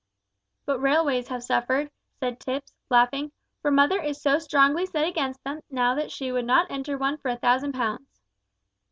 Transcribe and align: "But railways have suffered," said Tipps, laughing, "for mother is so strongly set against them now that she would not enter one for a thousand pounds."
"But 0.65 0.79
railways 0.79 1.27
have 1.27 1.43
suffered," 1.43 1.91
said 2.19 2.39
Tipps, 2.39 2.73
laughing, 2.89 3.31
"for 3.61 3.69
mother 3.69 4.01
is 4.01 4.19
so 4.19 4.39
strongly 4.39 4.87
set 4.87 5.07
against 5.07 5.43
them 5.43 5.61
now 5.69 5.93
that 5.93 6.09
she 6.09 6.31
would 6.31 6.45
not 6.45 6.71
enter 6.71 6.97
one 6.97 7.17
for 7.19 7.29
a 7.29 7.37
thousand 7.37 7.73
pounds." 7.73 8.19